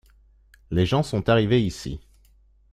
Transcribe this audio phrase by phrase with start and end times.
[0.71, 1.99] Les gens sont arrivés ici.